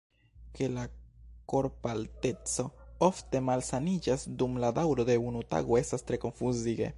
Ke 0.59 0.67
la 0.77 0.85
korpalteco 1.53 2.65
ofte 3.09 3.43
malsamiĝas 3.51 4.27
dum 4.41 4.57
la 4.65 4.73
daŭro 4.79 5.07
de 5.11 5.19
unu 5.27 5.45
tago 5.57 5.79
estas 5.83 6.09
tre 6.11 6.23
konfuzige. 6.27 6.89